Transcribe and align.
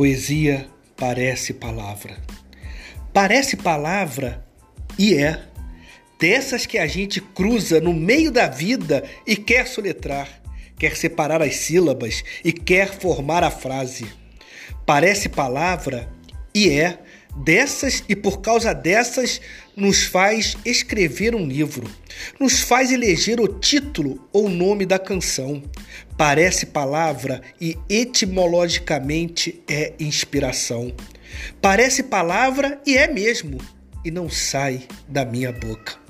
Poesia 0.00 0.66
parece 0.96 1.52
palavra. 1.52 2.16
Parece 3.12 3.54
palavra 3.54 4.42
e 4.98 5.14
é. 5.14 5.42
Dessas 6.18 6.64
que 6.64 6.78
a 6.78 6.86
gente 6.86 7.20
cruza 7.20 7.82
no 7.82 7.92
meio 7.92 8.30
da 8.30 8.48
vida 8.48 9.04
e 9.26 9.36
quer 9.36 9.66
soletrar, 9.66 10.26
quer 10.78 10.96
separar 10.96 11.42
as 11.42 11.56
sílabas 11.56 12.24
e 12.42 12.50
quer 12.50 12.98
formar 12.98 13.44
a 13.44 13.50
frase. 13.50 14.06
Parece 14.86 15.28
palavra 15.28 16.10
e 16.54 16.68
é 16.70 16.98
dessas 17.36 18.02
e 18.08 18.16
por 18.16 18.40
causa 18.40 18.72
dessas 18.72 19.40
nos 19.76 20.04
faz 20.04 20.56
escrever 20.64 21.34
um 21.34 21.46
livro, 21.46 21.88
nos 22.38 22.60
faz 22.60 22.90
eleger 22.90 23.40
o 23.40 23.48
título 23.48 24.28
ou 24.32 24.48
nome 24.48 24.84
da 24.84 24.98
canção. 24.98 25.62
Parece 26.16 26.66
palavra 26.66 27.40
e 27.60 27.78
etimologicamente 27.88 29.62
é 29.68 29.94
inspiração. 29.98 30.92
Parece 31.60 32.02
palavra 32.02 32.80
e 32.84 32.96
é 32.96 33.06
mesmo, 33.06 33.58
e 34.04 34.10
não 34.10 34.28
sai 34.28 34.82
da 35.08 35.24
minha 35.24 35.52
boca. 35.52 36.09